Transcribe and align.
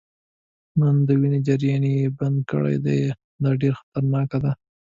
آن 0.85 0.95
د 1.07 1.09
وینې 1.19 1.39
جریان 1.47 1.83
يې 1.93 2.07
بند 2.17 2.37
کړی 2.49 2.75
دی، 2.85 3.01
دا 3.41 3.51
ډیره 3.61 3.77
خطرناکه 3.81 4.37
ده. 4.43 4.51